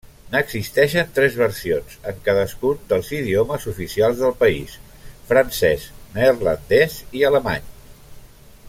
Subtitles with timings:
[0.35, 4.75] N'existeixen tres versions, en cadascun dels idiomes oficials del país,
[5.33, 7.71] francès, neerlandès i alemany.